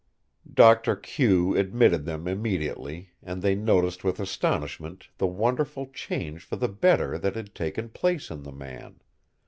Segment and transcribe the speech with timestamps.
[0.51, 6.69] Doctor Q admitted them immediately, and they noticed with astonishment the wonderful change for the
[6.69, 8.99] better that had taken place in the man.